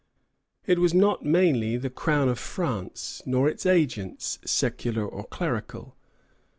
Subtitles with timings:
[0.65, 5.95] It was not mainly the Crown of France nor its agents, secular or clerical.